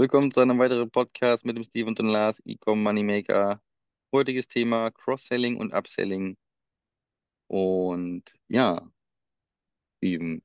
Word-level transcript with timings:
Willkommen 0.00 0.30
zu 0.30 0.40
einem 0.40 0.58
weiteren 0.58 0.90
Podcast 0.90 1.44
mit 1.44 1.56
dem 1.56 1.62
Steve 1.62 1.86
und 1.86 1.98
dem 1.98 2.06
Lars, 2.06 2.40
Ecom 2.46 2.82
Moneymaker. 2.82 3.60
Heutiges 4.10 4.48
Thema 4.48 4.90
Cross-Selling 4.90 5.58
und 5.58 5.74
Upselling. 5.74 6.38
Und 7.48 8.22
ja, 8.48 8.80
Steven, 9.98 10.42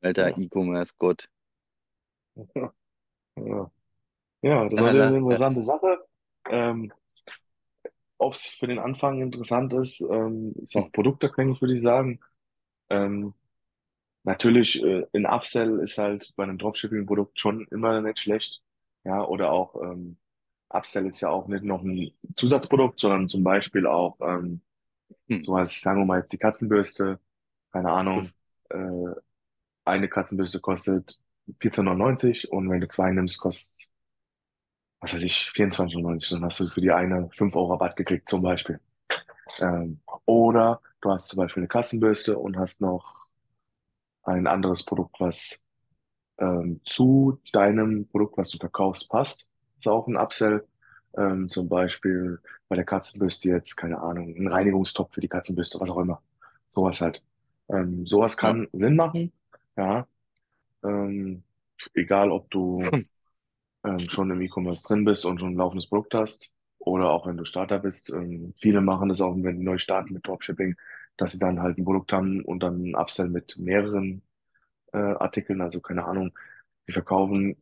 alter 0.00 0.30
Ja, 0.30 0.38
E-Commerce-Gott. 0.38 1.28
ja, 2.54 2.72
ja, 3.36 3.70
Ja, 4.40 4.64
das 4.70 4.72
ist 4.72 4.86
eine 4.86 5.18
interessante 5.18 5.62
Sache. 5.62 6.06
Ähm, 6.48 6.94
ob 8.16 8.32
es 8.32 8.46
für 8.46 8.68
den 8.68 8.78
Anfang 8.78 9.20
interessant 9.20 9.74
ist, 9.74 10.00
ähm, 10.00 10.54
ist 10.62 10.76
auch 10.76 10.90
produktabhängig, 10.92 11.60
würde 11.60 11.74
ich 11.74 11.82
sagen. 11.82 12.20
Ähm, 12.88 13.34
natürlich, 14.24 14.82
äh, 14.82 15.06
ein 15.14 15.26
Upsell 15.26 15.80
ist 15.80 15.98
halt 15.98 16.32
bei 16.36 16.44
einem 16.44 16.58
Dropshipping-Produkt 16.58 17.40
schon 17.40 17.66
immer 17.70 18.00
nicht 18.00 18.20
schlecht. 18.20 18.62
Ja, 19.04 19.24
oder 19.24 19.50
auch, 19.52 19.80
ähm, 19.82 20.18
Upsell 20.68 21.06
ist 21.06 21.20
ja 21.20 21.30
auch 21.30 21.48
nicht 21.48 21.64
noch 21.64 21.82
ein 21.82 22.12
Zusatzprodukt, 22.36 23.00
sondern 23.00 23.28
zum 23.28 23.42
Beispiel 23.44 23.86
auch, 23.86 24.18
ähm, 24.20 24.60
hm, 25.28 25.42
so 25.42 25.54
als, 25.56 25.80
sagen 25.80 26.00
wir 26.00 26.06
mal 26.06 26.20
jetzt 26.20 26.32
die 26.32 26.38
Katzenbürste, 26.38 27.20
keine 27.72 27.92
Ahnung, 27.92 28.30
äh, 28.70 29.14
eine 29.84 30.08
Katzenbürste 30.08 30.60
kostet 30.60 31.20
14,99 31.60 32.48
und 32.48 32.70
wenn 32.70 32.80
du 32.80 32.88
zwei 32.88 33.10
nimmst, 33.12 33.40
kostet 33.40 33.90
was 35.00 35.14
weiß 35.14 35.22
ich, 35.22 35.50
24,90, 35.54 36.30
dann 36.30 36.44
hast 36.44 36.60
du 36.60 36.68
für 36.68 36.80
die 36.80 36.90
eine 36.92 37.30
5 37.30 37.56
Euro 37.56 37.72
Rabatt 37.72 37.96
gekriegt, 37.96 38.28
zum 38.28 38.42
Beispiel. 38.42 38.80
Ähm, 39.60 40.00
oder 40.26 40.80
du 41.00 41.10
hast 41.10 41.28
zum 41.28 41.38
Beispiel 41.38 41.62
eine 41.62 41.68
Katzenbürste 41.68 42.38
und 42.38 42.58
hast 42.58 42.80
noch 42.80 43.19
ein 44.34 44.46
anderes 44.46 44.84
Produkt, 44.84 45.20
was 45.20 45.62
ähm, 46.38 46.80
zu 46.84 47.40
deinem 47.52 48.06
Produkt, 48.08 48.38
was 48.38 48.50
du 48.50 48.58
verkaufst, 48.58 49.08
passt. 49.08 49.50
Ist 49.78 49.88
auch 49.88 50.06
ein 50.06 50.16
Upsell. 50.16 50.66
Ähm, 51.16 51.48
zum 51.48 51.68
Beispiel 51.68 52.38
bei 52.68 52.76
der 52.76 52.84
Katzenbürste 52.84 53.48
jetzt, 53.48 53.76
keine 53.76 54.00
Ahnung, 54.00 54.34
ein 54.36 54.46
Reinigungstopf 54.46 55.12
für 55.12 55.20
die 55.20 55.28
Katzenbürste, 55.28 55.80
was 55.80 55.90
auch 55.90 55.98
immer. 55.98 56.22
Sowas 56.68 57.00
halt. 57.00 57.22
Ähm, 57.68 58.06
sowas 58.06 58.36
ja, 58.36 58.40
kann 58.40 58.68
Sinn 58.72 58.96
machen, 58.96 59.32
ja. 59.76 60.06
Ähm, 60.84 61.42
egal, 61.94 62.30
ob 62.30 62.48
du 62.50 62.82
hm, 62.84 63.06
ähm, 63.84 63.98
schon 64.10 64.30
im 64.30 64.40
E-Commerce 64.40 64.86
drin 64.86 65.04
bist 65.04 65.26
und 65.26 65.40
schon 65.40 65.54
ein 65.54 65.56
laufendes 65.56 65.88
Produkt 65.88 66.14
hast 66.14 66.52
oder 66.78 67.10
auch 67.10 67.26
wenn 67.26 67.36
du 67.36 67.44
Starter 67.44 67.78
bist. 67.78 68.10
Ähm, 68.10 68.54
viele 68.56 68.80
machen 68.80 69.08
das 69.08 69.20
auch, 69.20 69.34
wenn 69.36 69.58
die 69.58 69.64
neu 69.64 69.78
starten 69.78 70.14
mit 70.14 70.26
Dropshipping, 70.26 70.76
dass 71.20 71.32
sie 71.32 71.40
dann 71.40 71.60
halt 71.62 71.78
ein 71.78 71.84
Produkt 71.86 72.12
haben 72.12 72.44
und 72.44 72.62
dann 72.62 72.82
ein 72.84 72.96
Upsell 72.96 73.28
mit 73.30 73.56
mehreren 73.58 74.22
äh, 74.92 74.98
Artikeln, 74.98 75.60
also 75.62 75.80
keine 75.80 76.04
Ahnung, 76.06 76.32
die 76.88 76.92
verkaufen 76.92 77.56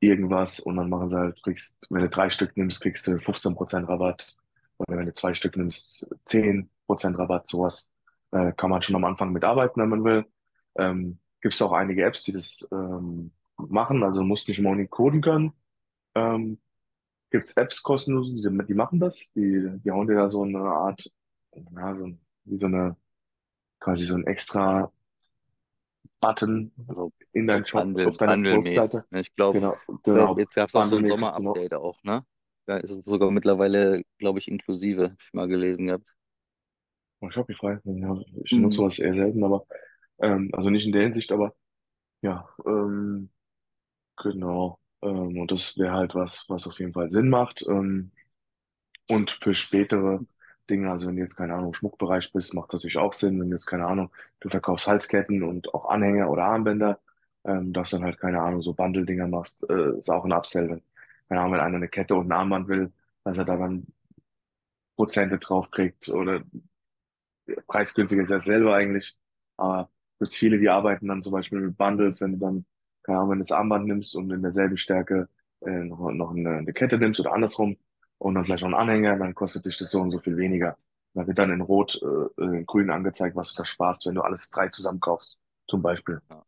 irgendwas 0.00 0.60
und 0.60 0.76
dann 0.76 0.88
machen 0.88 1.10
sie 1.10 1.16
halt, 1.16 1.42
kriegst, 1.42 1.86
wenn 1.90 2.02
du 2.02 2.08
drei 2.08 2.30
Stück 2.30 2.56
nimmst, 2.56 2.80
kriegst 2.80 3.06
du 3.06 3.18
15% 3.20 3.88
Rabatt 3.88 4.36
oder 4.78 4.96
wenn 4.98 5.06
du 5.06 5.12
zwei 5.14 5.34
Stück 5.34 5.56
nimmst, 5.56 6.08
10% 6.26 7.18
Rabatt, 7.18 7.48
sowas. 7.48 7.90
Äh, 8.30 8.52
kann 8.52 8.70
man 8.70 8.82
schon 8.82 8.96
am 8.96 9.04
Anfang 9.04 9.32
mitarbeiten, 9.32 9.80
wenn 9.82 9.88
man 9.88 10.04
will. 10.04 10.26
Ähm, 10.76 11.18
gibt 11.40 11.54
es 11.54 11.62
auch 11.62 11.72
einige 11.72 12.04
Apps, 12.04 12.24
die 12.24 12.32
das 12.32 12.68
ähm, 12.72 13.32
machen, 13.56 14.02
also 14.04 14.22
musst 14.22 14.48
nicht 14.48 14.60
mal 14.60 14.86
coden 14.88 15.20
können. 15.22 15.52
Ähm, 16.14 16.60
gibt's 17.30 17.56
Apps 17.56 17.82
kostenlos, 17.82 18.30
die, 18.34 18.42
die 18.42 18.74
machen 18.74 19.00
das. 19.00 19.30
Die, 19.34 19.70
die 19.84 19.90
hauen 19.90 20.06
dir 20.08 20.16
da 20.16 20.30
so 20.30 20.42
eine 20.42 20.60
Art, 20.60 21.10
ja, 21.54 21.96
so 21.96 22.06
ein- 22.06 22.20
wie 22.50 22.58
so 22.58 22.66
eine, 22.66 22.96
quasi 23.80 24.04
so 24.06 24.16
ein 24.16 24.26
extra 24.26 24.92
Button 26.20 26.70
also 26.86 27.12
in 27.32 27.46
so 27.50 27.58
deinen 27.58 27.66
Shop 27.66 27.90
auf 28.02 28.16
Bundle, 28.16 28.18
deiner 28.18 28.38
Bundle-mäßig. 28.38 28.86
Produktseite. 28.86 29.06
ne? 29.10 29.20
Ich 29.20 29.34
glaube, 29.34 29.60
Genau, 29.60 29.82
glaub, 30.12 30.32
genau, 30.32 30.38
jetzt 30.38 30.54
gab 30.54 30.68
es 30.68 30.74
auch 30.74 30.84
so 30.84 30.96
ein 30.96 31.04
bundlemäßig 31.04 31.32
genau. 31.34 31.56
Sommer-Update 31.56 31.74
auch, 31.74 32.02
ne? 32.02 32.24
Da 32.66 32.76
ist 32.78 32.90
es 32.90 33.04
sogar 33.04 33.30
mittlerweile, 33.30 34.02
glaube 34.18 34.38
ich, 34.38 34.48
inklusive, 34.48 35.10
hab 35.12 35.20
ich 35.22 35.32
mal 35.32 35.48
gelesen 35.48 35.86
gehabt. 35.86 36.14
Oh, 37.20 37.30
Shopify, 37.30 37.78
ja, 37.84 38.16
ich 38.44 38.56
nutze 38.58 38.76
Hm, 38.76 38.78
sowas 38.78 38.98
eher 38.98 39.14
selten, 39.14 39.42
aber 39.44 39.66
ähm, 40.20 40.50
also 40.54 40.70
nicht 40.70 40.86
in 40.86 40.92
der 40.92 41.02
Hinsicht, 41.02 41.32
aber 41.32 41.54
ja, 42.22 42.48
ähm, 42.66 43.30
genau. 44.18 44.78
Ähm, 45.02 45.38
und 45.40 45.52
das 45.52 45.78
wäre 45.78 45.94
halt 45.94 46.14
was, 46.14 46.46
was 46.48 46.66
auf 46.68 46.78
jeden 46.80 46.92
Fall 46.94 47.10
Sinn 47.12 47.30
macht. 47.30 47.64
Ähm, 47.68 48.12
Und 49.08 49.30
für 49.32 49.54
spätere 49.54 50.24
Dinge, 50.70 50.90
also 50.90 51.06
wenn 51.08 51.16
du 51.16 51.22
jetzt, 51.22 51.36
keine 51.36 51.54
Ahnung, 51.54 51.74
Schmuckbereich 51.74 52.32
bist, 52.32 52.54
macht 52.54 52.68
das 52.72 52.80
natürlich 52.80 52.98
auch 52.98 53.12
Sinn. 53.14 53.40
Wenn 53.40 53.50
du 53.50 53.56
jetzt, 53.56 53.66
keine 53.66 53.86
Ahnung, 53.86 54.10
du 54.40 54.48
verkaufst 54.48 54.86
Halsketten 54.86 55.42
und 55.42 55.72
auch 55.74 55.88
Anhänger 55.88 56.30
oder 56.30 56.44
Armbänder, 56.44 57.00
ähm, 57.44 57.72
dass 57.72 57.90
dann 57.90 58.04
halt, 58.04 58.18
keine 58.18 58.40
Ahnung, 58.42 58.62
so 58.62 58.74
Bundle-Dinger 58.74 59.28
machst, 59.28 59.68
äh, 59.70 59.98
ist 59.98 60.10
auch 60.10 60.24
ein 60.24 60.32
Upsell. 60.32 60.68
Wenn, 60.70 60.82
keine 61.28 61.40
Ahnung, 61.40 61.52
wenn 61.54 61.60
einer 61.60 61.76
eine 61.76 61.88
Kette 61.88 62.14
und 62.14 62.28
ein 62.28 62.32
Armband 62.32 62.68
will, 62.68 62.92
dass 63.24 63.38
er 63.38 63.44
da 63.44 63.56
dann 63.56 63.86
Prozente 64.96 65.38
drauf 65.38 65.70
kriegt 65.70 66.08
oder 66.10 66.42
preisgünstiger 67.66 68.22
ist 68.22 68.30
er 68.30 68.40
selber 68.40 68.74
eigentlich. 68.74 69.16
Aber 69.56 69.90
gibt 70.18 70.32
viele, 70.34 70.58
die 70.58 70.68
arbeiten 70.68 71.08
dann 71.08 71.22
zum 71.22 71.32
Beispiel 71.32 71.60
mit 71.60 71.76
Bundles, 71.76 72.20
wenn 72.20 72.32
du 72.32 72.38
dann, 72.38 72.66
keine 73.02 73.18
Ahnung, 73.18 73.30
wenn 73.30 73.38
du 73.38 73.42
das 73.42 73.52
Armband 73.52 73.86
nimmst 73.86 74.16
und 74.16 74.30
in 74.30 74.42
derselben 74.42 74.76
Stärke 74.76 75.28
äh, 75.60 75.70
noch, 75.84 76.10
noch 76.12 76.30
eine, 76.34 76.50
eine 76.58 76.72
Kette 76.72 76.98
nimmst 76.98 77.20
oder 77.20 77.32
andersrum 77.32 77.76
und 78.18 78.34
dann 78.34 78.44
vielleicht 78.44 78.62
noch 78.62 78.68
einen 78.68 78.90
Anhänger, 78.90 79.16
dann 79.16 79.34
kostet 79.34 79.66
dich 79.66 79.76
das 79.78 79.90
so 79.90 80.00
und 80.00 80.10
so 80.10 80.18
viel 80.18 80.36
weniger. 80.36 80.76
Da 81.14 81.26
wird 81.26 81.38
dann 81.38 81.50
in 81.50 81.60
Rot, 81.60 82.00
äh, 82.02 82.06
äh, 82.42 82.58
in 82.58 82.66
Grün 82.66 82.90
angezeigt, 82.90 83.36
was 83.36 83.52
du 83.52 83.58
da 83.58 83.64
sparst, 83.64 84.06
wenn 84.06 84.14
du 84.14 84.22
alles 84.22 84.50
drei 84.50 84.68
zusammen 84.68 85.00
kaufst, 85.00 85.38
zum 85.68 85.82
Beispiel. 85.82 86.20
ja. 86.30 86.44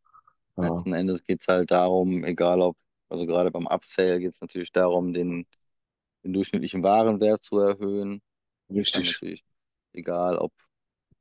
Ja, 0.56 0.68
Letzten 0.68 0.92
Endes 0.94 1.24
geht 1.24 1.42
es 1.42 1.48
halt 1.48 1.70
darum, 1.70 2.24
egal 2.24 2.60
ob, 2.60 2.76
also 3.08 3.26
gerade 3.26 3.50
beim 3.50 3.66
Upsell 3.66 4.20
geht 4.20 4.34
es 4.34 4.40
natürlich 4.40 4.72
darum, 4.72 5.12
den, 5.12 5.46
den 6.24 6.32
durchschnittlichen 6.32 6.82
Warenwert 6.82 7.42
zu 7.42 7.58
erhöhen. 7.58 8.22
Richtig. 8.70 9.44
egal, 9.92 10.36
ob 10.38 10.52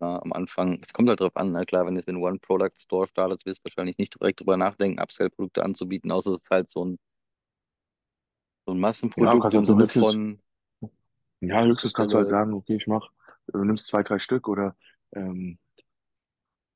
ja, 0.02 0.22
am 0.22 0.34
Anfang, 0.34 0.82
es 0.84 0.94
kommt 0.94 1.10
halt 1.10 1.20
drauf 1.22 1.36
an, 1.36 1.52
na 1.52 1.66
klar, 1.66 1.86
wenn 1.86 1.96
du 1.96 2.00
jetzt 2.00 2.08
mit 2.08 2.16
einem 2.16 2.24
One-Product-Store 2.24 3.08
startest, 3.08 3.46
wirst 3.46 3.60
du 3.62 3.66
wahrscheinlich 3.66 3.98
nicht 3.98 4.16
direkt 4.20 4.40
drüber 4.40 4.58
nachdenken, 4.58 5.02
Upsell-Produkte 5.02 5.64
anzubieten, 5.64 6.12
außer 6.12 6.32
es 6.32 6.44
ist 6.44 6.50
halt 6.52 6.70
so 6.70 6.86
ein, 6.86 7.00
so 8.70 8.76
ein 8.76 8.80
Ja, 9.16 9.36
Massenprodukt 9.36 9.40
kannst 9.40 9.58
im 9.58 9.66
halt 9.66 9.68
so 9.68 9.78
Sinne 9.78 9.80
höchstens, 9.80 10.20
von, 10.20 10.42
ja, 11.42 11.64
höchstens 11.64 11.94
kannst 11.94 12.14
du 12.14 12.18
halt 12.18 12.28
du, 12.28 12.30
sagen, 12.30 12.54
okay, 12.54 12.76
ich 12.76 12.88
mach, 12.88 13.10
du 13.48 13.64
nimmst 13.64 13.88
zwei, 13.88 14.04
drei 14.04 14.20
Stück 14.20 14.48
oder 14.48 14.76
ähm, 15.14 15.58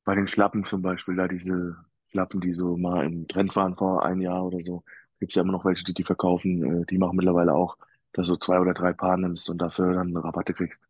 Bei 0.05 0.15
den 0.15 0.27
Schlappen 0.27 0.65
zum 0.65 0.81
Beispiel, 0.81 1.15
da 1.15 1.27
diese 1.27 1.77
Schlappen, 2.11 2.41
die 2.41 2.53
so 2.53 2.75
mal 2.77 3.05
im 3.05 3.27
Trend 3.27 3.55
waren 3.55 3.75
vor 3.75 4.05
ein 4.05 4.21
Jahr 4.21 4.45
oder 4.45 4.59
so, 4.61 4.83
gibt's 5.19 5.35
ja 5.35 5.41
immer 5.43 5.53
noch 5.53 5.65
welche, 5.65 5.83
die 5.85 5.93
die 5.93 6.03
verkaufen. 6.03 6.83
Äh, 6.83 6.85
die 6.85 6.97
machen 6.97 7.15
mittlerweile 7.17 7.53
auch, 7.53 7.77
dass 8.13 8.27
du 8.27 8.35
zwei 8.35 8.59
oder 8.59 8.73
drei 8.73 8.93
Paar 8.93 9.17
nimmst 9.17 9.49
und 9.49 9.59
dafür 9.59 9.93
dann 9.93 10.15
Rabatte 10.17 10.53
kriegst, 10.53 10.83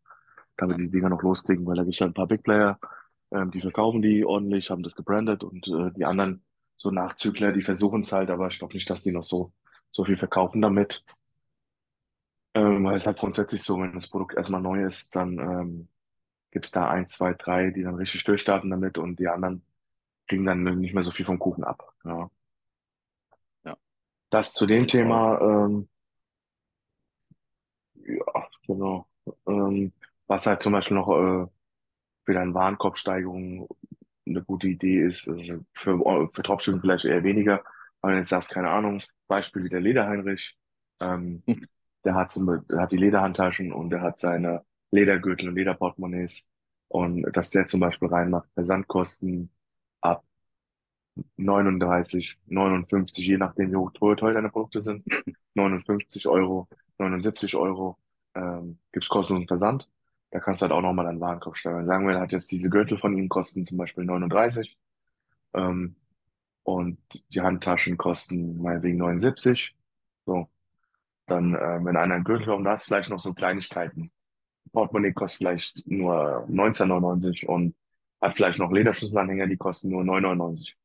damit 0.56 0.78
ja, 0.78 0.80
die 0.80 0.90
Dinger 0.90 1.08
noch 1.10 1.22
loskriegen, 1.22 1.66
weil 1.66 1.76
da 1.76 1.84
gibt's 1.84 2.00
ja 2.00 2.06
ein 2.06 2.14
paar 2.14 2.26
Big 2.28 2.42
Player, 2.42 2.78
ähm, 3.32 3.50
die 3.52 3.60
verkaufen 3.60 4.02
die 4.02 4.24
ordentlich, 4.24 4.70
haben 4.70 4.82
das 4.82 4.94
gebrandet 4.96 5.44
und 5.44 5.66
äh, 5.68 5.92
die 5.92 6.04
anderen 6.04 6.44
so 6.76 6.90
Nachzügler, 6.90 7.52
die 7.52 7.62
versuchen 7.62 8.02
es 8.02 8.12
halt, 8.12 8.30
aber 8.30 8.48
ich 8.48 8.58
glaube 8.58 8.74
nicht, 8.74 8.90
dass 8.90 9.02
die 9.02 9.12
noch 9.12 9.22
so 9.24 9.52
so 9.94 10.04
viel 10.04 10.18
verkaufen 10.18 10.62
damit. 10.62 11.04
Ähm, 12.54 12.84
weil 12.84 12.96
es 12.96 13.06
halt 13.06 13.18
grundsätzlich 13.18 13.62
so, 13.62 13.80
wenn 13.80 13.94
das 13.94 14.08
Produkt 14.08 14.34
erstmal 14.36 14.60
neu 14.60 14.84
ist, 14.86 15.14
dann 15.16 15.38
ähm, 15.38 15.88
gibt's 16.52 16.72
da 16.72 16.88
eins, 16.90 17.12
zwei, 17.12 17.34
drei, 17.34 17.70
die 17.70 17.82
dann 17.82 17.96
richtig 17.96 18.24
durchstarten 18.24 18.70
damit 18.70 18.98
und 18.98 19.18
die 19.20 19.28
anderen 19.28 19.64
kriegen 20.28 20.46
dann 20.46 20.64
nicht 20.64 20.94
mehr 20.94 21.02
so 21.04 21.12
viel 21.12 21.26
vom 21.26 21.38
Kuchen 21.38 21.64
ab. 21.64 21.94
Ja. 22.04 22.30
ja, 23.64 23.76
Das 24.30 24.54
zu 24.54 24.66
dem. 24.66 24.88
Thema, 24.88 25.40
ähm, 25.40 25.88
ja, 27.94 28.48
genau. 28.66 29.06
Ähm, 29.46 29.92
was 30.26 30.46
halt 30.46 30.62
zum 30.62 30.72
Beispiel 30.72 30.96
noch 30.96 31.08
äh, 31.10 31.46
für 32.26 32.34
deine 32.34 32.54
Warenkorbsteigerung 32.54 33.68
eine 34.26 34.42
gute 34.44 34.68
Idee 34.68 35.02
ist, 35.06 35.28
also 35.28 35.60
für, 35.74 36.30
für 36.34 36.42
Dropshipping 36.42 36.80
vielleicht 36.80 37.04
eher 37.06 37.24
weniger, 37.24 37.64
weil 38.00 38.12
du 38.14 38.18
jetzt 38.20 38.30
sagst, 38.30 38.50
keine 38.52 38.70
Ahnung, 38.70 39.02
Beispiel 39.28 39.64
wie 39.64 39.68
der 39.68 39.80
Lederheinrich, 39.80 40.56
ähm, 41.00 41.42
der 42.04 42.14
hat, 42.14 42.32
zum, 42.32 42.66
der 42.68 42.80
hat 42.80 42.92
die 42.92 42.96
Lederhandtaschen 42.96 43.72
und 43.72 43.90
der 43.90 44.02
hat 44.02 44.18
seine 44.18 44.64
Ledergürtel 44.90 45.48
und 45.48 45.56
Lederportemonnaies 45.56 46.46
und 46.88 47.22
dass 47.36 47.50
der 47.50 47.66
zum 47.66 47.80
Beispiel 47.80 48.08
reinmacht, 48.08 48.48
Versandkosten 48.54 49.50
ab 50.00 50.24
39, 51.36 52.38
59, 52.46 53.26
je 53.26 53.38
nachdem, 53.38 53.72
wie 53.72 53.76
hoch 53.76 53.92
teuer 53.92 54.16
teuer 54.16 54.34
deine 54.34 54.50
Produkte 54.50 54.80
sind. 54.80 55.04
59 55.54 56.26
Euro, 56.28 56.68
79 56.98 57.54
Euro 57.56 57.98
ähm, 58.34 58.78
gibt's 58.92 59.08
kostenlosen 59.08 59.48
Versand. 59.48 59.88
Da 60.30 60.40
kannst 60.40 60.62
du 60.62 60.64
halt 60.64 60.72
auch 60.72 60.82
nochmal 60.82 61.06
deinen 61.06 61.20
Warenkorb 61.20 61.56
steuern. 61.56 61.86
Sagen 61.86 62.06
wir, 62.06 62.14
er 62.14 62.20
hat 62.20 62.32
jetzt 62.32 62.50
diese 62.50 62.68
Gürtel 62.68 62.98
von 62.98 63.16
ihm 63.16 63.28
kosten 63.28 63.64
zum 63.66 63.78
Beispiel 63.78 64.04
39 64.04 64.76
ähm, 65.54 65.96
und 66.64 66.98
die 67.34 67.42
Handtaschen 67.42 67.98
kosten 67.98 68.62
meinetwegen 68.62 68.98
79. 68.98 69.76
So, 70.26 70.48
dann, 71.26 71.54
äh, 71.54 71.84
wenn 71.84 71.96
einer 71.96 72.14
einen 72.14 72.24
Gürtel 72.24 72.48
hat, 72.48 72.56
und 72.56 72.64
da 72.64 72.74
ist 72.74 72.84
vielleicht 72.84 73.10
noch 73.10 73.20
so 73.20 73.34
Kleinigkeiten. 73.34 74.12
Portemonnaie 74.72 75.12
kostet 75.12 75.38
vielleicht 75.38 75.86
nur 75.88 76.46
19,99 76.48 77.46
und 77.46 77.76
hat 78.20 78.36
vielleicht 78.36 78.58
noch 78.58 78.72
Lederschlüsselanhänger, 78.72 79.46
die 79.48 79.56
kosten 79.56 79.90
nur 79.90 80.04
9,99. 80.04 80.76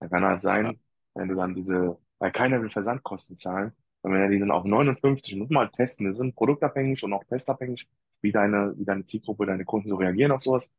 Da 0.00 0.08
kann 0.08 0.24
halt 0.24 0.40
Ja, 0.60 0.72
sein, 0.72 0.80
wenn 1.14 1.28
du 1.28 1.34
dann 1.36 1.54
diese 1.54 1.98
weil 2.20 2.32
keiner 2.32 2.60
will 2.62 2.70
Versandkosten 2.70 3.36
zahlen. 3.36 3.72
Und 4.02 4.12
wenn 4.12 4.20
er 4.22 4.28
die 4.28 4.38
dann 4.40 4.50
auf 4.50 4.64
59, 4.64 5.36
muss 5.36 5.50
halt 5.56 5.72
testen, 5.74 6.06
das 6.08 6.18
sind 6.18 6.34
produktabhängig 6.36 7.02
und 7.04 7.12
auch 7.12 7.24
testabhängig, 7.24 7.88
wie 8.22 8.32
deine, 8.32 8.74
wie 8.78 8.84
deine 8.84 9.06
Zielgruppe, 9.06 9.46
deine 9.46 9.64
Kunden 9.64 9.88
so 9.90 9.96
reagieren 9.96 10.32
auf 10.32 10.42
sowas. 10.42 10.74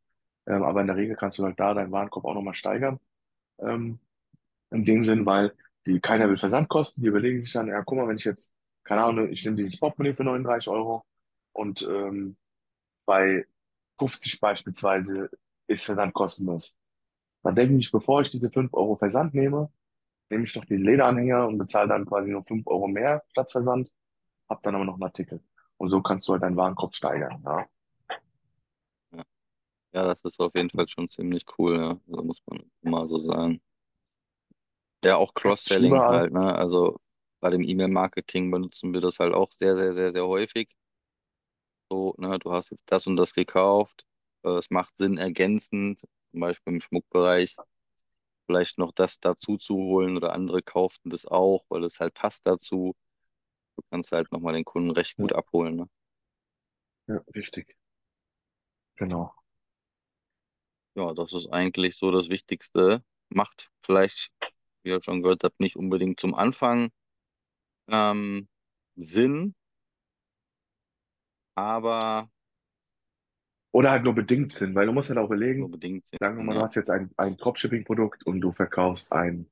Ähm, 0.47 0.63
aber 0.63 0.81
in 0.81 0.87
der 0.87 0.97
Regel 0.97 1.15
kannst 1.15 1.39
du 1.39 1.45
halt 1.45 1.59
da 1.59 1.73
deinen 1.73 1.91
Warenkorb 1.91 2.25
auch 2.25 2.33
nochmal 2.33 2.55
steigern. 2.55 2.99
Ähm, 3.59 3.99
in 4.71 4.85
dem 4.85 5.03
Sinn, 5.03 5.25
weil 5.25 5.53
die, 5.85 5.99
keiner 5.99 6.29
will 6.29 6.37
Versandkosten, 6.37 7.03
die 7.03 7.09
überlegen 7.09 7.41
sich 7.41 7.53
dann, 7.53 7.67
ja, 7.67 7.81
guck 7.83 7.97
mal, 7.97 8.07
wenn 8.07 8.17
ich 8.17 8.25
jetzt, 8.25 8.53
keine 8.83 9.03
Ahnung, 9.03 9.29
ich 9.31 9.43
nehme 9.45 9.57
dieses 9.57 9.79
Portemonnaie 9.79 10.15
für 10.15 10.23
39 10.23 10.69
Euro 10.69 11.05
und 11.53 11.81
ähm, 11.83 12.37
bei 13.05 13.45
50 13.99 14.39
beispielsweise 14.39 15.29
ist 15.67 15.85
Versand 15.85 16.13
kostenlos. 16.13 16.75
Dann 17.43 17.55
denke 17.55 17.75
ich, 17.75 17.91
bevor 17.91 18.21
ich 18.21 18.31
diese 18.31 18.51
5 18.51 18.73
Euro 18.73 18.97
Versand 18.97 19.33
nehme, 19.33 19.71
nehme 20.29 20.43
ich 20.43 20.53
doch 20.53 20.65
den 20.65 20.83
Lederanhänger 20.83 21.47
und 21.47 21.57
bezahle 21.57 21.89
dann 21.89 22.05
quasi 22.05 22.31
nur 22.31 22.43
5 22.43 22.67
Euro 22.67 22.87
mehr 22.87 23.23
statt 23.29 23.51
Versand, 23.51 23.91
hab 24.49 24.63
dann 24.63 24.75
aber 24.75 24.85
noch 24.85 24.95
einen 24.95 25.03
Artikel. 25.03 25.41
Und 25.77 25.89
so 25.89 26.01
kannst 26.01 26.27
du 26.27 26.33
halt 26.33 26.43
deinen 26.43 26.57
Warenkorb 26.57 26.95
steigern. 26.95 27.41
Ja. 27.45 27.67
Ja, 29.91 30.03
das 30.05 30.23
ist 30.23 30.39
auf 30.39 30.53
jeden 30.55 30.69
Fall 30.69 30.87
schon 30.87 31.09
ziemlich 31.09 31.45
cool, 31.57 31.77
ja. 31.77 31.99
Also 32.07 32.23
muss 32.23 32.41
man 32.45 32.63
mal 32.81 33.07
so 33.07 33.17
sagen. 33.17 33.61
Ja, 35.03 35.17
auch 35.17 35.33
Cross-Selling 35.33 36.03
überall. 36.07 36.07
halt, 36.07 36.31
ne? 36.33 36.55
Also 36.55 36.99
bei 37.41 37.49
dem 37.49 37.61
E-Mail-Marketing 37.63 38.49
benutzen 38.51 38.93
wir 38.93 39.01
das 39.01 39.19
halt 39.19 39.33
auch 39.33 39.51
sehr, 39.51 39.75
sehr, 39.77 39.93
sehr, 39.93 40.11
sehr 40.13 40.25
häufig. 40.27 40.69
So, 41.89 42.15
ne, 42.17 42.39
du 42.39 42.51
hast 42.51 42.71
jetzt 42.71 42.83
das 42.87 43.07
und 43.07 43.15
das 43.17 43.33
gekauft. 43.33 44.05
Äh, 44.43 44.49
Es 44.57 44.69
macht 44.69 44.97
Sinn, 44.97 45.17
ergänzend, 45.17 46.01
zum 46.31 46.39
Beispiel 46.39 46.73
im 46.73 46.81
Schmuckbereich, 46.81 47.55
vielleicht 48.47 48.77
noch 48.79 48.93
das 48.93 49.19
dazu 49.19 49.57
zu 49.57 49.75
holen 49.75 50.17
oder 50.17 50.33
andere 50.33 50.61
kauften 50.63 51.09
das 51.11 51.25
auch, 51.25 51.65
weil 51.69 51.83
es 51.85 51.99
halt 51.99 52.13
passt 52.15 52.45
dazu. 52.47 52.95
Du 53.77 53.83
kannst 53.91 54.11
halt 54.13 54.31
nochmal 54.33 54.53
den 54.55 54.65
Kunden 54.65 54.91
recht 54.91 55.17
Ja, 55.17 55.29
gut 55.29 55.33
abholen, 55.33 55.77
ne? 55.77 55.89
ja, 57.07 57.21
richtig. 57.35 57.75
Genau. 58.97 59.33
Ja, 60.95 61.13
das 61.13 61.33
ist 61.33 61.47
eigentlich 61.51 61.95
so 61.97 62.11
das 62.11 62.29
Wichtigste. 62.29 63.03
Macht 63.29 63.69
vielleicht, 63.83 64.31
wie 64.83 64.89
ihr 64.89 65.01
schon 65.01 65.21
gehört 65.21 65.43
habt, 65.43 65.59
nicht 65.59 65.75
unbedingt 65.77 66.19
zum 66.19 66.35
Anfang 66.35 66.91
ähm, 67.89 68.47
Sinn, 68.95 69.55
aber 71.55 72.29
Oder 73.71 73.89
halt 73.91 74.03
nur 74.03 74.13
bedingt 74.13 74.51
Sinn, 74.53 74.75
weil 74.75 74.85
du 74.85 74.91
musst 74.93 75.09
halt 75.09 75.17
auch 75.17 75.25
nur 75.59 75.67
überlegen, 75.67 75.71
bedingt 75.71 76.07
sagen 76.19 76.37
wir 76.37 76.43
Sinn, 76.43 76.45
mal, 76.45 76.53
du 76.53 76.59
ja. 76.59 76.61
hast 76.61 76.75
jetzt 76.75 76.89
ein, 76.91 77.11
ein 77.17 77.37
Dropshipping-Produkt 77.37 78.25
und 78.25 78.41
du 78.41 78.51
verkaufst 78.51 79.11
ein 79.11 79.49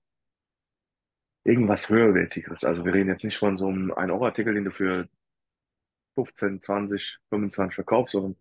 irgendwas 1.44 1.89
höherwertigeres. 1.89 2.63
Also 2.63 2.85
wir 2.85 2.94
reden 2.94 3.09
jetzt 3.09 3.23
nicht 3.23 3.38
von 3.38 3.57
so 3.57 3.68
einem 3.68 3.91
1-Euro-Artikel, 3.91 4.53
den 4.53 4.65
du 4.65 4.71
für 4.71 5.09
15, 6.15 6.62
20, 6.62 7.19
25 7.30 7.75
verkaufst, 7.75 8.13
sondern 8.13 8.35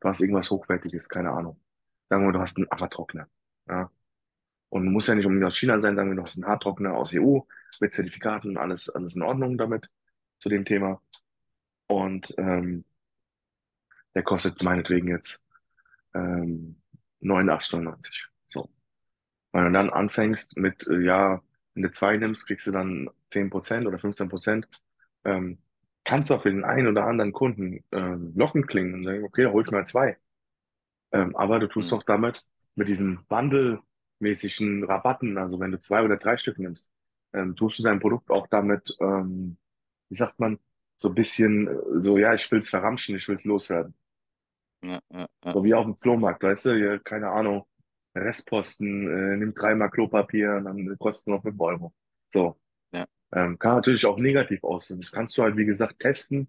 du 0.00 0.08
hast 0.08 0.20
irgendwas 0.20 0.50
Hochwertiges, 0.50 1.08
keine 1.08 1.30
Ahnung. 1.32 1.60
Sagen 2.08 2.26
wir, 2.26 2.32
du 2.32 2.40
hast 2.40 2.56
einen 2.58 2.70
Affertrockner. 2.70 3.28
Ja. 3.68 3.90
Und 4.70 4.90
muss 4.92 5.08
ja 5.08 5.14
nicht 5.14 5.26
unbedingt 5.26 5.48
aus 5.48 5.58
China 5.58 5.80
sein, 5.80 5.96
sagen 5.96 6.10
wir, 6.10 6.16
du 6.16 6.22
hast 6.22 6.36
einen 6.36 6.46
Haartrockner 6.46 6.94
aus 6.94 7.12
EU 7.14 7.40
mit 7.80 7.92
Zertifikaten, 7.92 8.56
alles, 8.56 8.88
alles 8.88 9.16
in 9.16 9.22
Ordnung 9.22 9.58
damit 9.58 9.90
zu 10.38 10.48
dem 10.48 10.64
Thema. 10.64 11.02
Und 11.88 12.32
ähm, 12.38 12.84
der 14.14 14.22
kostet 14.22 14.62
meinetwegen 14.62 15.08
jetzt 15.08 15.42
ähm, 16.14 16.80
89,99. 17.20 18.26
So. 18.48 18.70
Wenn 19.52 19.64
du 19.64 19.72
dann 19.72 19.90
anfängst 19.90 20.56
mit, 20.56 20.86
äh, 20.88 21.00
ja, 21.00 21.42
wenn 21.74 21.82
du 21.82 21.92
zwei 21.92 22.16
nimmst, 22.16 22.46
kriegst 22.46 22.66
du 22.66 22.72
dann 22.72 23.10
10% 23.32 23.86
oder 23.86 23.98
15%. 23.98 24.66
Ähm, 25.24 25.58
kann 26.04 26.24
zwar 26.26 26.40
für 26.40 26.50
den 26.50 26.64
einen 26.64 26.88
oder 26.88 27.04
anderen 27.06 27.32
Kunden 27.32 27.84
ähm, 27.92 28.32
lockend 28.34 28.68
klingen 28.68 28.94
und 28.94 29.04
sagen, 29.04 29.24
okay, 29.24 29.44
da 29.44 29.50
hol 29.50 29.64
ich 29.64 29.70
mal 29.70 29.86
zwei. 29.86 30.16
Ähm, 31.12 31.36
aber 31.36 31.58
du 31.58 31.68
tust 31.68 31.90
Hm, 31.90 31.98
doch 31.98 32.04
damit 32.04 32.44
mit 32.74 32.88
diesen 32.88 33.20
Bundle-mäßigen 34.20 34.84
Rabatten, 34.84 35.38
also 35.38 35.60
wenn 35.60 35.72
du 35.72 35.78
zwei 35.78 36.02
oder 36.02 36.16
drei 36.16 36.36
Stück 36.36 36.58
nimmst, 36.58 36.90
ähm, 37.32 37.56
tust 37.56 37.78
du 37.78 37.82
dein 37.82 38.00
Produkt 38.00 38.30
auch 38.30 38.46
damit, 38.48 38.96
ähm, 39.00 39.58
wie 40.08 40.16
sagt 40.16 40.38
man, 40.40 40.58
so 40.96 41.08
ein 41.08 41.14
bisschen, 41.14 41.68
äh, 41.68 42.02
so, 42.02 42.18
ja, 42.18 42.34
ich 42.34 42.50
will's 42.52 42.68
verramschen, 42.70 43.16
ich 43.16 43.28
will's 43.28 43.44
loswerden. 43.44 43.94
ja, 44.82 45.00
ja, 45.10 45.26
ja, 45.44 45.54
So 45.54 45.64
wie 45.64 45.74
auf 45.74 45.84
dem 45.84 45.96
Flohmarkt, 45.96 46.42
weißt 46.42 46.66
du, 46.66 46.76
hier, 46.76 47.00
keine 47.00 47.30
Ahnung, 47.30 47.66
Restposten, 48.14 49.08
äh, 49.08 49.36
nimm 49.36 49.54
dreimal 49.54 49.90
Klopapier 49.90 50.56
und 50.56 50.64
dann 50.64 50.98
kosten 50.98 51.32
noch 51.32 51.42
5 51.42 51.60
Euro. 51.60 51.94
So, 52.28 52.58
ja, 52.92 53.06
ähm, 53.32 53.58
kann 53.58 53.76
natürlich 53.76 54.06
auch 54.06 54.18
negativ 54.18 54.64
aussehen. 54.64 55.00
Das 55.00 55.12
kannst 55.12 55.36
du 55.38 55.42
halt, 55.42 55.56
wie 55.56 55.64
gesagt, 55.66 56.00
testen 56.00 56.48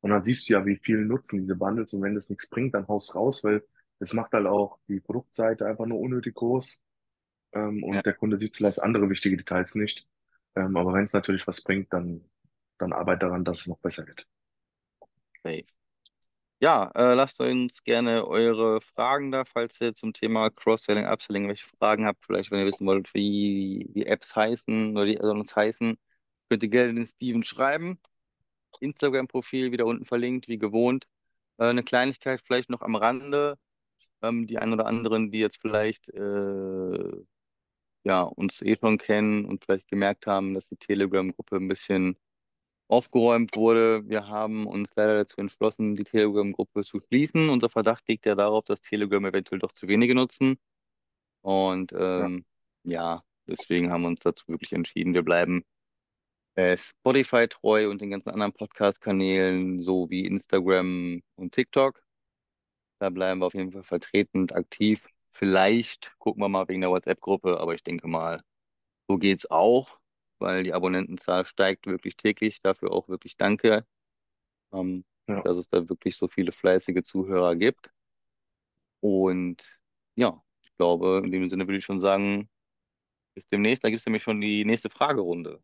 und 0.00 0.10
dann 0.10 0.24
siehst 0.24 0.48
du 0.48 0.54
ja, 0.54 0.66
wie 0.66 0.76
viel 0.76 1.04
nutzen 1.04 1.40
diese 1.40 1.56
Bundles 1.56 1.92
und 1.94 2.02
wenn 2.02 2.14
das 2.14 2.30
nichts 2.30 2.48
bringt, 2.48 2.74
dann 2.74 2.88
haust 2.88 3.14
raus, 3.14 3.44
weil 3.44 3.64
das 4.00 4.12
macht 4.14 4.32
halt 4.32 4.46
auch 4.46 4.78
die 4.88 5.00
Produktseite 5.00 5.66
einfach 5.66 5.86
nur 5.86 6.00
unnötig 6.00 6.34
groß 6.34 6.82
ähm, 7.52 7.78
ja, 7.78 7.86
und 7.86 8.06
der 8.06 8.14
Kunde 8.14 8.38
sieht 8.38 8.56
vielleicht 8.56 8.82
andere 8.82 9.08
wichtige 9.10 9.36
Details 9.36 9.74
nicht. 9.74 10.06
Ähm, 10.56 10.76
aber 10.76 10.92
wenn 10.92 11.04
es 11.04 11.12
natürlich 11.12 11.46
was 11.46 11.62
bringt, 11.62 11.92
dann, 11.92 12.24
dann 12.78 12.92
arbeit 12.92 13.22
daran, 13.22 13.44
dass 13.44 13.60
es 13.60 13.66
noch 13.66 13.78
besser 13.78 14.06
wird. 14.06 14.26
safe. 15.42 15.64
Ja, 16.60 16.92
äh, 16.94 17.14
lasst 17.14 17.40
uns 17.40 17.82
gerne 17.82 18.24
eure 18.26 18.80
Fragen 18.80 19.32
da, 19.32 19.44
falls 19.44 19.80
ihr 19.80 19.94
zum 19.94 20.12
Thema 20.12 20.48
Cross-Selling, 20.50 21.06
Upselling 21.06 21.48
welche 21.48 21.66
Fragen 21.78 22.06
habt. 22.06 22.24
Vielleicht, 22.24 22.52
wenn 22.52 22.60
ihr 22.60 22.66
wissen 22.66 22.86
wollt, 22.86 23.12
wie 23.14 23.88
die 23.94 24.06
Apps 24.06 24.36
heißen 24.36 24.92
oder 24.96 25.06
die 25.06 25.18
Add-ons 25.18 25.56
heißen, 25.56 25.98
könnt 26.48 26.62
ihr 26.62 26.68
gerne 26.68 26.94
den 26.94 27.06
Steven 27.06 27.42
schreiben. 27.42 27.98
Instagram-Profil 28.80 29.72
wieder 29.72 29.86
unten 29.86 30.04
verlinkt, 30.04 30.48
wie 30.48 30.58
gewohnt. 30.58 31.06
Äh, 31.58 31.66
eine 31.66 31.82
Kleinigkeit 31.84 32.40
vielleicht 32.44 32.70
noch 32.70 32.82
am 32.82 32.96
Rande. 32.96 33.58
Ähm, 34.22 34.46
die 34.46 34.58
ein 34.58 34.72
oder 34.72 34.86
anderen, 34.86 35.32
die 35.32 35.40
jetzt 35.40 35.60
vielleicht 35.60 36.08
äh, 36.10 37.24
ja, 38.04 38.22
uns 38.22 38.62
eh 38.62 38.76
schon 38.76 38.98
kennen 38.98 39.44
und 39.44 39.64
vielleicht 39.64 39.88
gemerkt 39.88 40.26
haben, 40.26 40.54
dass 40.54 40.66
die 40.66 40.76
Telegram-Gruppe 40.76 41.56
ein 41.56 41.68
bisschen 41.68 42.16
aufgeräumt 42.88 43.56
wurde. 43.56 44.08
Wir 44.08 44.28
haben 44.28 44.66
uns 44.66 44.90
leider 44.96 45.16
dazu 45.24 45.40
entschlossen, 45.40 45.96
die 45.96 46.04
Telegram-Gruppe 46.04 46.82
zu 46.82 47.00
schließen. 47.00 47.48
Unser 47.48 47.70
Verdacht 47.70 48.06
liegt 48.08 48.26
ja 48.26 48.34
darauf, 48.34 48.64
dass 48.64 48.82
Telegram 48.82 49.24
eventuell 49.24 49.60
doch 49.60 49.72
zu 49.72 49.88
wenige 49.88 50.14
nutzen. 50.14 50.58
Und 51.42 51.92
Ja, 51.92 52.26
ähm, 52.26 52.44
ja, 52.84 53.22
deswegen 53.46 53.90
haben 53.90 54.02
wir 54.02 54.08
uns 54.08 54.20
dazu 54.20 54.46
wirklich 54.48 54.72
entschieden, 54.72 55.14
wir 55.14 55.22
bleiben 55.22 55.64
äh, 56.54 56.76
Spotify 56.76 57.48
treu 57.48 57.88
und 57.90 58.00
den 58.02 58.10
ganzen 58.10 58.30
anderen 58.30 58.52
Podcast-Kanälen, 58.52 59.80
so 59.80 60.10
wie 60.10 60.26
Instagram 60.26 61.22
und 61.36 61.54
TikTok. 61.54 62.02
Da 62.98 63.10
bleiben 63.10 63.40
wir 63.40 63.46
auf 63.46 63.54
jeden 63.54 63.72
Fall 63.72 63.84
vertreten 63.84 64.42
und 64.42 64.54
aktiv. 64.54 65.04
Vielleicht 65.32 66.12
gucken 66.18 66.42
wir 66.42 66.48
mal 66.48 66.68
wegen 66.68 66.80
der 66.82 66.90
WhatsApp-Gruppe, 66.90 67.58
aber 67.60 67.74
ich 67.74 67.82
denke 67.82 68.08
mal, 68.08 68.42
so 69.08 69.18
geht's 69.18 69.50
auch, 69.50 69.98
weil 70.38 70.64
die 70.64 70.74
Abonnentenzahl 70.74 71.46
steigt 71.46 71.86
wirklich 71.86 72.16
täglich. 72.16 72.62
Dafür 72.62 72.92
auch 72.92 73.08
wirklich 73.08 73.36
danke. 73.36 73.86
ähm, 74.72 75.04
ja, 75.28 75.44
dass 75.44 75.56
es 75.58 75.68
da 75.70 75.88
wirklich 75.88 76.16
so 76.16 76.28
viele 76.28 76.52
fleißige 76.52 77.04
Zuhörer 77.04 77.56
gibt. 77.56 77.90
Und 79.00 79.80
ja, 80.16 80.42
ich 80.62 80.74
glaube, 80.76 81.22
in 81.24 81.30
dem 81.32 81.48
Sinne 81.48 81.66
würde 81.66 81.78
ich 81.78 81.84
schon 81.84 82.00
sagen, 82.00 82.48
bis 83.34 83.48
demnächst. 83.48 83.84
Da 83.84 83.90
gibt 83.90 84.00
es 84.00 84.06
nämlich 84.06 84.22
schon 84.22 84.40
die 84.42 84.64
nächste 84.66 84.90
Fragerunde. 84.90 85.62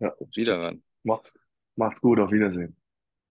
ja, 0.00 0.12
Auf 0.18 0.28
richtig. 0.36 0.36
Wiederhören. 0.36 0.82
Macht's, 1.04 1.34
macht's 1.76 2.00
gut, 2.00 2.18
auf 2.20 2.32
Wiedersehen. 2.32 2.76